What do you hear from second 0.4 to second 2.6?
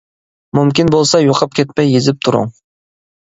مۇمكىن بولسا يوقاپ كەتمەي يېزىپ تۇرۇڭ.